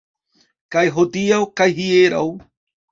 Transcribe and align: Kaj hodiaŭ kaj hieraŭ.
Kaj 0.75 0.83
hodiaŭ 0.97 1.41
kaj 1.61 1.71
hieraŭ. 1.83 2.29